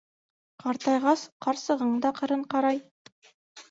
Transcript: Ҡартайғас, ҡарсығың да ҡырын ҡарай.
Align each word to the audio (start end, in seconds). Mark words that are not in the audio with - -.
Ҡартайғас, 0.63 1.27
ҡарсығың 1.47 1.95
да 2.09 2.15
ҡырын 2.23 2.47
ҡарай. 2.57 2.85